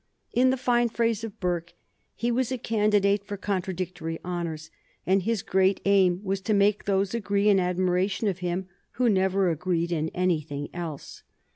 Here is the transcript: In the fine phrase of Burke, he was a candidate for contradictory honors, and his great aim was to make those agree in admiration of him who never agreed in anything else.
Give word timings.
In 0.33 0.49
the 0.49 0.57
fine 0.57 0.89
phrase 0.89 1.23
of 1.23 1.39
Burke, 1.39 1.73
he 2.15 2.31
was 2.31 2.51
a 2.51 2.57
candidate 2.57 3.23
for 3.23 3.37
contradictory 3.37 4.17
honors, 4.25 4.71
and 5.05 5.21
his 5.21 5.43
great 5.43 5.79
aim 5.85 6.21
was 6.23 6.41
to 6.41 6.55
make 6.55 6.85
those 6.85 7.13
agree 7.13 7.49
in 7.49 7.59
admiration 7.59 8.27
of 8.27 8.39
him 8.39 8.67
who 8.93 9.07
never 9.09 9.51
agreed 9.51 9.91
in 9.91 10.09
anything 10.15 10.69
else. 10.73 11.21